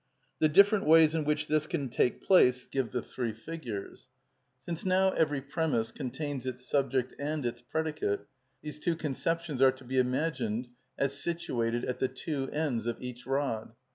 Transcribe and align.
The 0.39 0.49
different 0.49 0.87
ways 0.87 1.13
in 1.13 1.25
which 1.25 1.45
this 1.45 1.67
can 1.67 1.87
take 1.87 2.23
place 2.23 2.65
give 2.65 2.91
the 2.91 3.03
three 3.03 3.33
figures. 3.33 4.07
Since 4.63 4.83
now 4.83 5.11
every 5.11 5.41
premiss 5.43 5.91
contains 5.93 6.47
its 6.47 6.67
subject 6.67 7.13
and 7.19 7.45
its 7.45 7.61
predicate, 7.61 8.21
these 8.63 8.79
two 8.79 8.95
conceptions 8.95 9.61
are 9.61 9.71
to 9.73 9.83
be 9.83 9.99
imagined 9.99 10.69
as 10.97 11.13
situated 11.13 11.85
at 11.85 11.99
the 11.99 12.07
two 12.07 12.49
ends 12.49 12.87
of 12.87 12.99
each 12.99 13.27
rod. 13.27 13.75